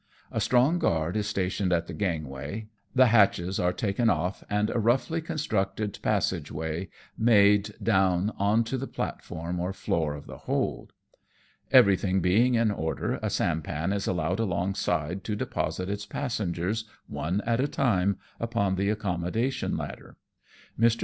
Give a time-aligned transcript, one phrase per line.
[0.31, 4.79] A strong guard is stationed at the gangway, the hatches are taken off, and a
[4.79, 6.89] roughly constructedpassage way
[7.19, 10.93] made down on to the platform or floor of the hold.
[11.71, 12.21] HESCUING FUGITIVE CEIESTIALS.
[12.33, 17.39] 233 Eyerything being in order, a sampan is allowed alongside to deposit its passengersj one
[17.45, 20.17] at a time, upon the accommodation ladder.
[20.79, 20.99] Mr.